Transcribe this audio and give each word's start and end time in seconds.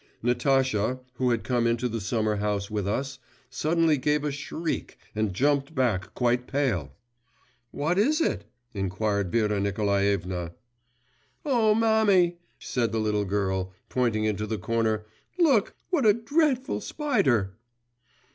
Natasha, 0.23 0.99
who 1.17 1.29
had 1.29 1.43
come 1.43 1.67
into 1.67 1.87
the 1.87 2.01
summer 2.01 2.37
house 2.37 2.71
with 2.71 2.87
us, 2.87 3.19
suddenly 3.51 3.99
gave 3.99 4.23
a 4.23 4.31
shriek 4.31 4.97
and 5.13 5.31
jumped 5.35 5.75
back, 5.75 6.11
quite 6.15 6.47
pale. 6.47 6.91
'What 7.69 7.99
is 7.99 8.19
it?' 8.19 8.45
inquired 8.73 9.31
Vera 9.31 9.59
Nikolaevna. 9.59 10.53
'O 11.45 11.75
mammy,' 11.75 12.39
said 12.57 12.91
the 12.91 12.99
little 12.99 13.25
girl, 13.25 13.73
pointing 13.89 14.23
into 14.25 14.47
the 14.47 14.57
corner, 14.57 15.05
'look, 15.37 15.75
what 15.91 16.07
a 16.07 16.13
dreadful 16.13 16.81
spider! 16.81 17.53